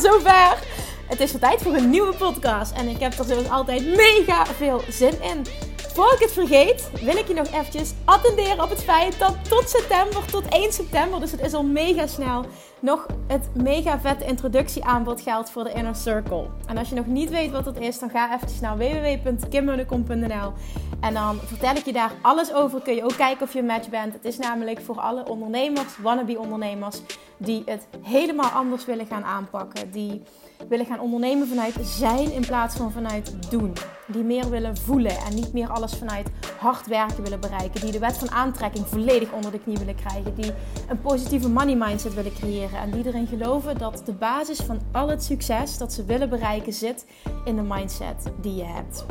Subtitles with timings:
[0.00, 0.58] zover.
[1.06, 2.72] Het is tijd voor een nieuwe podcast.
[2.72, 5.67] En ik heb er zoals altijd mega veel zin in.
[5.98, 9.68] Voor ik het vergeet, wil ik je nog eventjes attenderen op het feit dat tot
[9.68, 12.44] september, tot 1 september, dus het is al mega snel,
[12.80, 16.46] nog het mega vette introductieaanbod geldt voor de Inner Circle.
[16.66, 20.52] En als je nog niet weet wat dat is, dan ga eventjes naar www.kimmunnekom.nl
[21.00, 22.80] en dan vertel ik je daar alles over.
[22.80, 24.12] Kun je ook kijken of je een match bent.
[24.12, 27.00] Het is namelijk voor alle ondernemers, wannabe ondernemers,
[27.36, 29.90] die het helemaal anders willen gaan aanpakken.
[29.90, 30.22] Die
[30.68, 33.72] willen gaan ondernemen vanuit zijn in plaats van vanuit doen.
[34.06, 37.80] Die meer willen voelen en niet meer alles vanuit hard werken willen bereiken.
[37.80, 40.34] Die de wet van aantrekking volledig onder de knie willen krijgen.
[40.34, 40.52] Die
[40.88, 42.78] een positieve money mindset willen creëren.
[42.78, 46.72] En die erin geloven dat de basis van al het succes dat ze willen bereiken
[46.72, 47.06] zit
[47.44, 49.04] in de mindset die je hebt.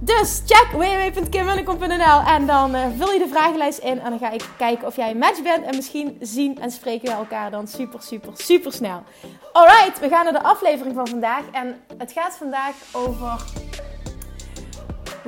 [0.00, 4.48] Dus check www.kimwillekom.nl en dan uh, vul je de vragenlijst in en dan ga ik
[4.56, 8.02] kijken of jij een match bent en misschien zien en spreken we elkaar dan super,
[8.02, 9.02] super, super snel.
[9.52, 13.44] Alright, we gaan naar de aflevering van vandaag en het gaat vandaag over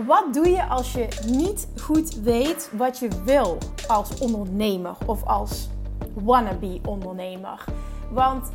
[0.07, 5.69] wat doe je als je niet goed weet wat je wil als ondernemer of als
[6.15, 7.65] wannabe ondernemer.
[8.11, 8.51] Want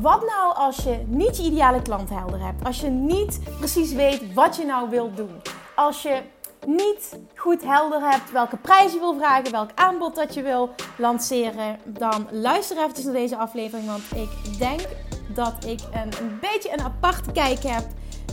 [0.00, 2.64] wat nou als je niet je ideale klant helder hebt?
[2.64, 5.40] Als je niet precies weet wat je nou wilt doen?
[5.74, 6.22] Als je
[6.66, 11.78] niet goed helder hebt welke prijs je wil vragen, welk aanbod dat je wil lanceren,
[11.84, 13.86] dan luister even naar deze aflevering.
[13.86, 14.80] Want ik denk
[15.28, 17.84] dat ik een, een beetje een aparte kijk heb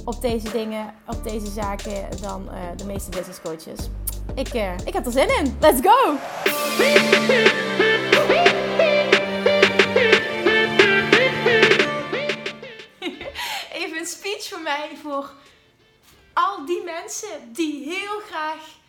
[0.06, 3.90] op deze dingen, op deze zaken, dan uh, de meeste business coaches.
[4.36, 5.58] Ik, uh, ik heb er zin in.
[5.60, 6.16] Let's go!
[14.52, 15.32] voor mij voor
[16.42, 18.80] al die mensen die heel graag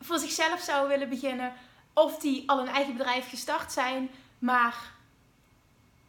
[0.00, 1.52] voor zichzelf zouden willen beginnen.
[1.92, 4.92] Of die al een eigen bedrijf gestart zijn, maar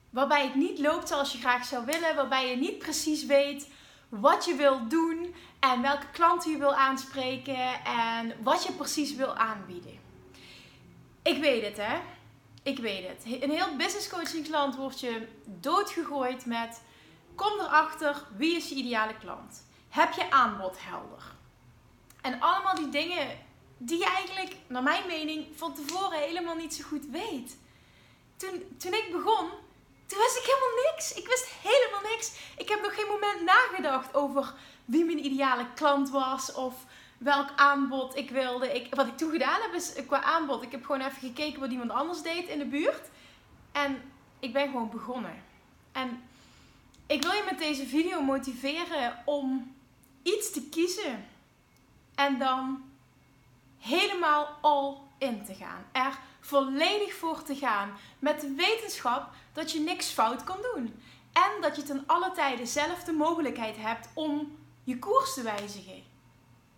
[0.09, 2.15] waarbij het niet loopt zoals je graag zou willen.
[2.15, 3.67] Waarbij je niet precies weet
[4.09, 9.35] wat je wil doen en welke klanten je wil aanspreken en wat je precies wil
[9.35, 9.99] aanbieden.
[11.21, 11.99] Ik weet het, hè?
[12.63, 13.41] Ik weet het.
[13.43, 16.81] Een heel business coaching klant wordt je doodgegooid met
[17.35, 19.66] Kom erachter wie is je ideale klant.
[19.89, 21.23] Heb je aanbod helder.
[22.21, 23.27] En allemaal die dingen
[23.77, 27.57] die je eigenlijk, naar mijn mening, van tevoren helemaal niet zo goed weet.
[28.37, 29.49] Toen, toen ik begon,
[30.05, 31.13] toen wist ik helemaal niks.
[31.13, 32.31] Ik wist helemaal niks.
[32.57, 34.53] Ik heb nog geen moment nagedacht over
[34.85, 36.73] wie mijn ideale klant was of
[37.17, 38.73] welk aanbod ik wilde.
[38.73, 40.63] Ik, wat ik toen gedaan heb is qua aanbod.
[40.63, 43.09] Ik heb gewoon even gekeken wat iemand anders deed in de buurt.
[43.71, 45.43] En ik ben gewoon begonnen.
[45.91, 46.21] En
[47.07, 49.75] ik wil je met deze video motiveren om
[50.23, 51.27] iets te kiezen
[52.15, 52.83] en dan
[53.77, 55.85] helemaal all in te gaan.
[55.91, 61.01] Er volledig voor te gaan met de wetenschap dat je niks fout kan doen.
[61.33, 66.03] En dat je ten alle tijde zelf de mogelijkheid hebt om je koers te wijzigen.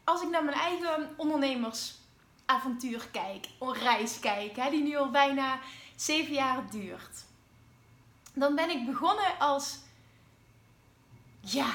[0.03, 5.59] Als ik naar mijn eigen ondernemersavontuur kijk, reis kijk, hè, die nu al bijna
[5.95, 7.25] zeven jaar duurt.
[8.33, 9.77] Dan ben ik begonnen als
[11.41, 11.73] ja,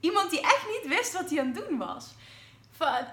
[0.00, 2.06] iemand die echt niet wist wat hij aan het doen was.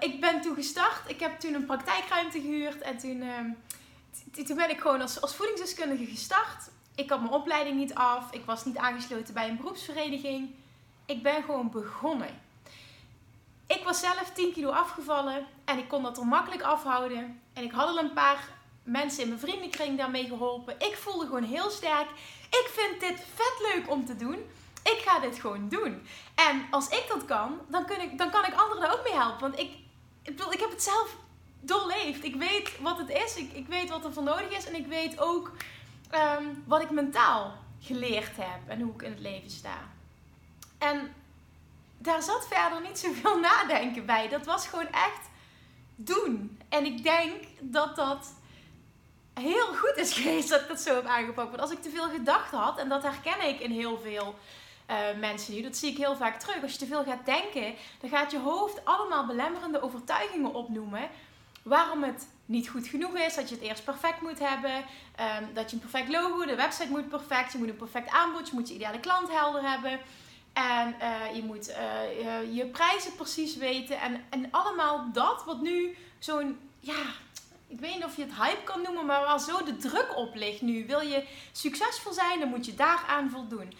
[0.00, 4.70] Ik ben toen gestart, ik heb toen een praktijkruimte gehuurd en toen, uh, toen ben
[4.70, 6.70] ik gewoon als, als voedingsdeskundige gestart.
[6.94, 10.50] Ik had mijn opleiding niet af, ik was niet aangesloten bij een beroepsvereniging.
[11.06, 12.40] Ik ben gewoon begonnen.
[13.66, 17.40] Ik was zelf 10 kilo afgevallen en ik kon dat er makkelijk afhouden.
[17.52, 18.48] En ik had al een paar
[18.82, 20.74] mensen in mijn vriendenkring daarmee geholpen.
[20.78, 22.08] Ik voelde gewoon heel sterk.
[22.50, 24.38] Ik vind dit vet leuk om te doen
[24.92, 26.06] ik ga dit gewoon doen.
[26.34, 29.18] En als ik dat kan, dan, kun ik, dan kan ik anderen daar ook mee
[29.18, 29.40] helpen.
[29.40, 29.70] Want ik,
[30.22, 31.16] ik, heb het zelf
[31.60, 32.24] doorleefd.
[32.24, 33.36] Ik weet wat het is.
[33.36, 34.66] Ik, ik weet wat er voor nodig is.
[34.66, 35.52] En ik weet ook
[36.10, 38.60] ehm, wat ik mentaal geleerd heb.
[38.66, 39.78] En hoe ik in het leven sta.
[40.78, 41.14] En
[41.98, 44.28] daar zat verder niet zoveel nadenken bij.
[44.28, 45.28] Dat was gewoon echt
[45.96, 46.60] doen.
[46.68, 48.32] En ik denk dat dat
[49.34, 51.48] heel goed is geweest dat ik dat zo heb aangepakt.
[51.48, 54.34] Want als ik te veel gedachten had, en dat herken ik in heel veel
[54.90, 55.62] uh, mensen nu.
[55.62, 56.62] Dat zie ik heel vaak terug.
[56.62, 61.08] Als je te veel gaat denken, dan gaat je hoofd allemaal belemmerende overtuigingen opnoemen.
[61.62, 65.70] Waarom het niet goed genoeg is, dat je het eerst perfect moet hebben, um, dat
[65.70, 68.68] je een perfect logo, de website moet perfect, je moet een perfect aanbod, je moet
[68.68, 70.00] je ideale klant helder hebben.
[70.52, 74.00] En uh, je moet uh, je prijzen precies weten.
[74.00, 77.02] En, en allemaal dat wat nu zo'n, ja,
[77.66, 80.34] ik weet niet of je het hype kan noemen, maar waar zo de druk op
[80.34, 80.86] ligt nu.
[80.86, 83.72] Wil je succesvol zijn, dan moet je daaraan voldoen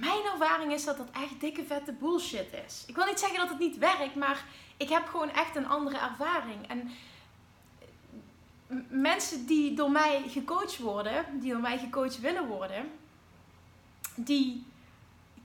[0.00, 2.84] mijn ervaring is dat dat echt dikke vette bullshit is.
[2.86, 4.44] Ik wil niet zeggen dat het niet werkt, maar
[4.76, 6.68] ik heb gewoon echt een andere ervaring.
[6.68, 6.90] En
[8.88, 12.90] mensen die door mij gecoacht worden, die door mij gecoacht willen worden,
[14.14, 14.66] die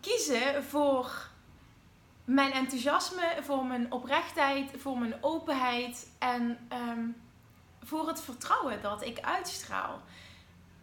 [0.02, 1.30] kiezen voor
[2.26, 7.08] mijn enthousiasme, voor mijn oprechtheid, voor mijn openheid en ehm,
[7.84, 10.02] voor het vertrouwen dat ik uitstraal.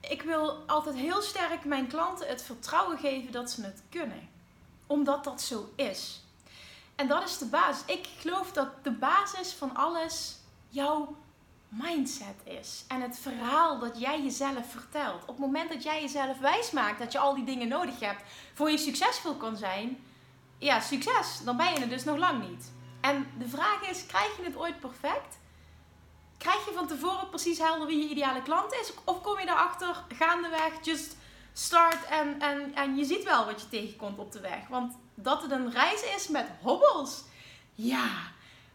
[0.09, 4.29] Ik wil altijd heel sterk mijn klanten het vertrouwen geven dat ze het kunnen,
[4.87, 6.23] omdat dat zo is.
[6.95, 7.85] En dat is de basis.
[7.87, 10.37] Ik geloof dat de basis van alles
[10.69, 11.17] jouw
[11.69, 12.85] mindset is.
[12.89, 15.23] En het verhaal dat jij jezelf vertelt.
[15.23, 18.23] Op het moment dat jij jezelf wijsmaakt dat je al die dingen nodig hebt
[18.55, 20.05] voor je succesvol kan zijn,
[20.59, 21.41] ja, succes.
[21.45, 22.73] Dan ben je het dus nog lang niet.
[23.01, 25.39] En de vraag is: krijg je het ooit perfect?
[26.45, 28.93] Krijg je van tevoren precies helder wie je ideale klant is?
[29.05, 31.17] Of kom je daarachter gaandeweg, just
[31.53, 34.69] start en, en, en je ziet wel wat je tegenkomt op de weg?
[34.69, 37.23] Want dat het een reis is met hobbels,
[37.75, 38.09] ja.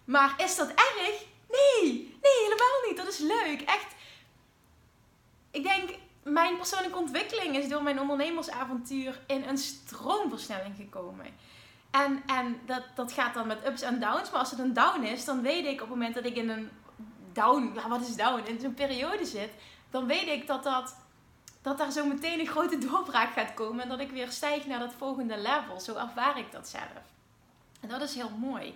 [0.05, 1.25] Maar is dat erg?
[1.49, 2.97] Nee, nee, helemaal niet.
[2.97, 3.61] Dat is leuk.
[3.61, 3.95] Echt.
[5.51, 5.89] Ik denk,
[6.23, 11.25] mijn persoonlijke ontwikkeling is door mijn ondernemersavontuur in een stroomversnelling gekomen.
[11.91, 14.31] En, en dat, dat gaat dan met ups en downs.
[14.31, 16.49] Maar als het een down is, dan weet ik op het moment dat ik in
[16.49, 16.69] een
[17.33, 19.49] down, ja, wat is down, in zo'n periode zit,
[19.89, 20.95] dan weet ik dat, dat,
[21.61, 23.83] dat daar zo meteen een grote doorbraak gaat komen.
[23.83, 25.79] En dat ik weer stijg naar dat volgende level.
[25.79, 27.03] Zo ervaar ik dat zelf.
[27.79, 28.75] En dat is heel mooi.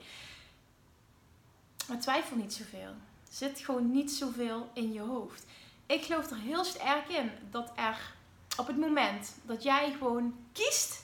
[1.88, 2.94] Maar twijfel niet zoveel.
[3.30, 5.46] Zit gewoon niet zoveel in je hoofd.
[5.86, 8.14] Ik geloof er heel sterk in dat er
[8.58, 11.03] op het moment dat jij gewoon kiest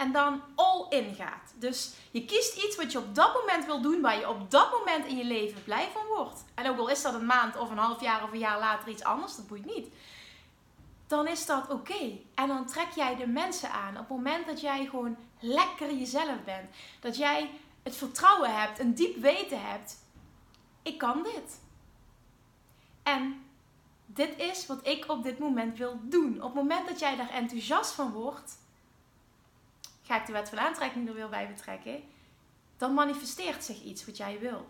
[0.00, 1.54] en dan all in gaat.
[1.54, 4.70] Dus je kiest iets wat je op dat moment wil doen, waar je op dat
[4.70, 6.44] moment in je leven blij van wordt.
[6.54, 8.88] En ook al is dat een maand of een half jaar of een jaar later
[8.88, 9.86] iets anders, dat boeit niet.
[11.06, 12.18] Dan is dat oké.
[12.34, 13.92] En dan trek jij de mensen aan.
[13.92, 16.70] Op het moment dat jij gewoon lekker jezelf bent.
[17.00, 17.50] Dat jij
[17.82, 19.96] het vertrouwen hebt, een diep weten hebt.
[20.82, 21.60] Ik kan dit.
[23.02, 23.44] En
[24.06, 26.36] dit is wat ik op dit moment wil doen.
[26.36, 28.58] Op het moment dat jij daar enthousiast van wordt,
[30.02, 32.02] ga ik de wet van aantrekking er weer bij betrekken,
[32.76, 34.58] dan manifesteert zich iets wat jij wil.
[34.58, 34.66] Op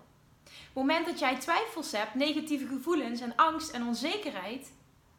[0.47, 4.71] het moment dat jij twijfels hebt, negatieve gevoelens en angst en onzekerheid,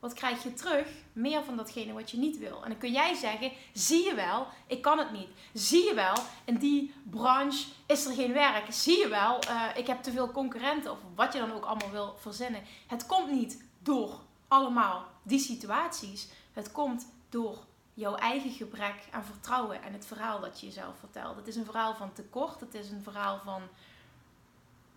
[0.01, 0.87] wat krijg je terug?
[1.13, 2.63] Meer van datgene wat je niet wil.
[2.63, 5.29] En dan kun jij zeggen: zie je wel, ik kan het niet.
[5.53, 6.15] Zie je wel,
[6.45, 8.65] in die branche is er geen werk.
[8.73, 10.91] Zie je wel, uh, ik heb te veel concurrenten.
[10.91, 12.61] Of wat je dan ook allemaal wil verzinnen.
[12.87, 16.27] Het komt niet door allemaal die situaties.
[16.53, 17.57] Het komt door
[18.01, 21.35] jouw eigen gebrek aan vertrouwen en het verhaal dat je jezelf vertelt.
[21.35, 23.61] Het is een verhaal van tekort, het is een verhaal van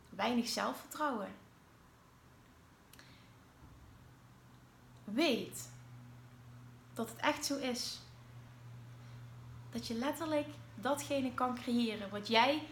[0.09, 1.29] weinig zelfvertrouwen.
[5.05, 5.71] Weet
[6.95, 8.01] dat het echt zo is.
[9.71, 12.63] Dat je letterlijk datgene kan creëren wat jij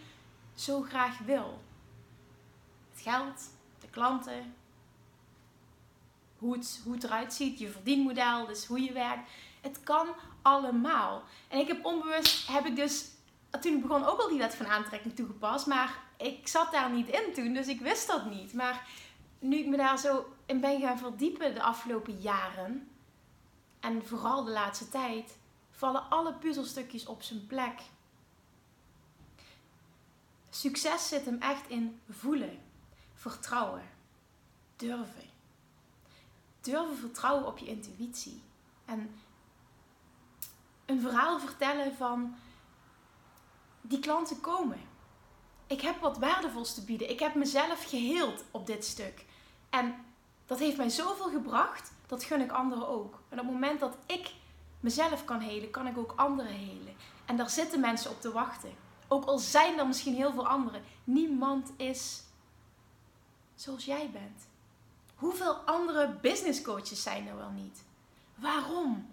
[0.55, 1.63] zo graag wil.
[2.93, 3.51] Het geld,
[3.81, 4.55] de klanten,
[6.39, 9.31] hoe het, hoe het eruit ziet, je verdienmodel, dus hoe je werkt.
[9.63, 10.09] Het kan
[10.43, 11.23] allemaal.
[11.49, 13.05] En ik heb onbewust, heb ik dus,
[13.61, 15.67] toen ik begon ook al die wet van aantrekking toegepast.
[15.67, 18.53] Maar ik zat daar niet in toen, dus ik wist dat niet.
[18.53, 18.87] Maar
[19.39, 22.89] nu ik me daar zo in ben gaan verdiepen de afgelopen jaren.
[23.81, 25.37] En vooral de laatste tijd.
[25.71, 27.81] Vallen alle puzzelstukjes op zijn plek.
[30.51, 32.59] Succes zit hem echt in voelen,
[33.15, 33.83] vertrouwen,
[34.77, 35.31] durven.
[36.61, 38.43] Durven vertrouwen op je intuïtie.
[38.85, 39.15] En
[40.93, 42.35] een verhaal vertellen van
[43.81, 44.81] die klanten komen.
[45.67, 47.11] Ik heb wat waardevols te bieden.
[47.11, 49.25] Ik heb mezelf geheeld op dit stuk.
[49.71, 49.95] En
[50.47, 53.15] dat heeft mij zoveel gebracht, dat gun ik anderen ook.
[53.29, 54.31] En op het moment dat ik
[54.81, 56.95] mezelf kan helen, kan ik ook anderen helen.
[57.25, 58.75] En daar zitten mensen op te wachten.
[59.09, 60.83] Ook al zijn er misschien heel veel anderen.
[61.05, 62.23] Niemand is
[63.55, 64.47] zoals jij bent.
[65.15, 67.83] Hoeveel andere business coaches zijn er wel niet?
[68.35, 69.11] Waarom?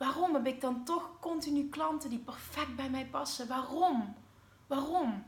[0.00, 3.48] Waarom heb ik dan toch continu klanten die perfect bij mij passen?
[3.48, 4.14] Waarom?
[4.66, 5.24] Waarom?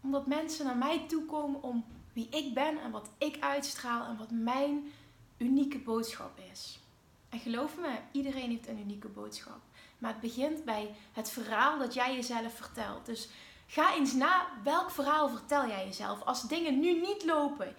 [0.00, 4.16] Omdat mensen naar mij toe komen om wie ik ben en wat ik uitstraal en
[4.16, 4.92] wat mijn
[5.36, 6.80] unieke boodschap is.
[7.28, 9.60] En geloof me, iedereen heeft een unieke boodschap.
[9.98, 13.06] Maar het begint bij het verhaal dat jij jezelf vertelt.
[13.06, 13.28] Dus
[13.66, 16.22] ga eens na welk verhaal vertel jij jezelf.
[16.22, 17.74] Als dingen nu niet lopen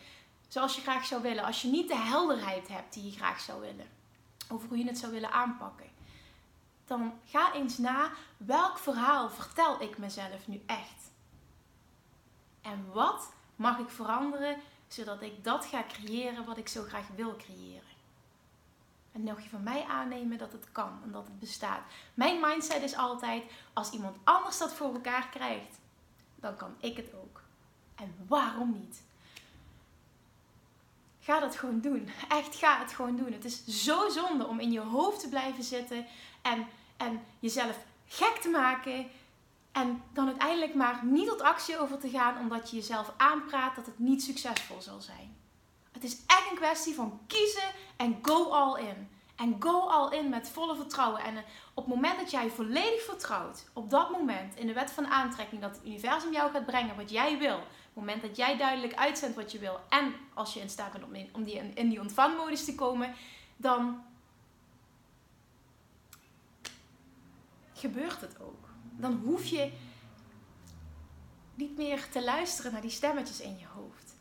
[0.48, 3.62] zoals je graag zou willen, als je niet de helderheid hebt die je graag zou
[3.62, 4.02] willen
[4.54, 5.90] over hoe je het zou willen aanpakken.
[6.86, 11.12] Dan ga eens na welk verhaal vertel ik mezelf nu echt.
[12.62, 14.58] En wat mag ik veranderen
[14.88, 17.92] zodat ik dat ga creëren wat ik zo graag wil creëren.
[19.12, 21.82] En nog je van mij aannemen dat het kan en dat het bestaat.
[22.14, 23.44] Mijn mindset is altijd:
[23.74, 25.80] als iemand anders dat voor elkaar krijgt,
[26.36, 27.42] dan kan ik het ook.
[27.96, 29.02] En waarom niet?
[31.24, 32.10] Ga dat gewoon doen.
[32.30, 33.32] Echt, ga het gewoon doen.
[33.32, 36.06] Het is zo zonde om in je hoofd te blijven zitten.
[36.42, 37.78] En en jezelf
[38.08, 39.08] gek te maken.
[39.72, 43.86] En dan uiteindelijk maar niet tot actie over te gaan omdat je jezelf aanpraat dat
[43.86, 45.36] het niet succesvol zal zijn.
[45.92, 49.10] Het is echt een kwestie van kiezen en go all in.
[49.36, 51.22] En go all in met volle vertrouwen.
[51.24, 54.92] En eh, op het moment dat jij volledig vertrouwt, op dat moment in de wet
[54.92, 57.60] van aantrekking, dat het universum jou gaat brengen wat jij wil.
[57.94, 59.80] Het moment dat jij duidelijk uitzendt wat je wil.
[59.90, 63.14] En als je in staat bent om, in, om die, in die ontvangmodus te komen,
[63.58, 64.04] dan
[67.74, 68.70] gebeurt het ook.
[68.98, 69.72] Dan hoef je
[71.56, 74.16] niet meer te luisteren naar die stemmetjes in je hoofd.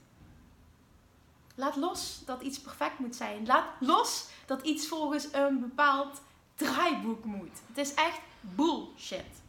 [1.54, 3.46] Laat los dat iets perfect moet zijn.
[3.46, 6.22] Laat los dat iets volgens een bepaald
[6.54, 7.60] draaiboek moet.
[7.66, 9.42] Het is echt bullshit.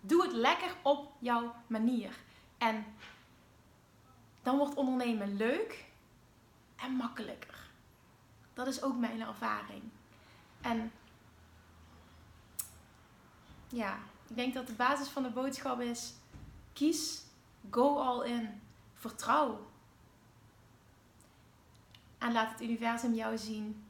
[0.00, 2.16] Doe het lekker op jouw manier.
[2.58, 2.84] En
[4.42, 5.84] dan wordt ondernemen leuk
[6.76, 7.70] en makkelijker.
[8.54, 9.82] Dat is ook mijn ervaring.
[10.60, 10.92] En
[13.68, 16.12] ja, ik denk dat de basis van de boodschap is:
[16.72, 17.22] kies,
[17.70, 18.60] go all in,
[18.94, 19.70] vertrouw.
[22.18, 23.84] En laat het universum jou zien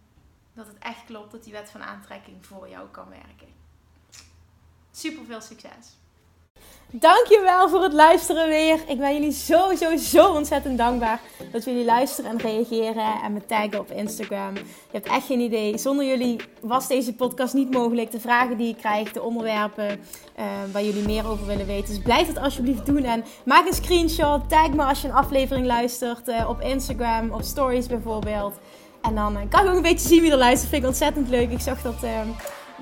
[0.52, 3.49] dat het echt klopt dat die wet van aantrekking voor jou kan werken.
[4.90, 5.97] Super veel succes!
[6.94, 8.78] Dankjewel voor het luisteren weer.
[8.87, 11.20] Ik ben jullie zo, zo, zo ontzettend dankbaar
[11.52, 14.54] dat jullie luisteren en reageren en me taggen op Instagram.
[14.54, 15.78] Je hebt echt geen idee.
[15.78, 18.11] Zonder jullie was deze podcast niet mogelijk.
[18.11, 19.88] De vragen die ik krijg, de onderwerpen
[20.38, 21.94] uh, waar jullie meer over willen weten.
[21.94, 24.49] Dus blijf het alsjeblieft doen en maak een screenshot.
[24.49, 28.54] Tag me als je een aflevering luistert uh, op Instagram, op stories bijvoorbeeld.
[29.02, 30.70] En dan uh, kan ik ook een beetje zien wie er luistert.
[30.70, 31.50] Vind ik ontzettend leuk.
[31.50, 32.00] Ik zag dat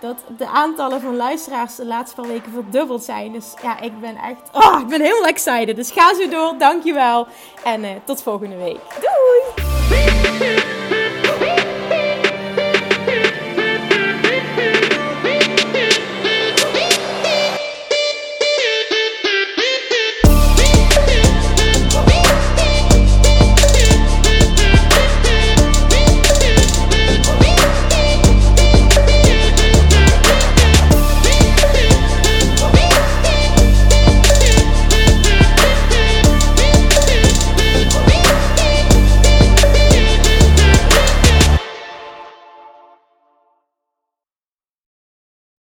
[0.00, 3.32] dat de aantallen van luisteraars de laatste paar weken verdubbeld zijn.
[3.32, 5.76] Dus ja, ik ben echt, oh, ik ben helemaal excited.
[5.76, 7.26] Dus ga zo door, dankjewel.
[7.64, 8.80] En uh, tot volgende week.
[9.00, 10.79] Doei!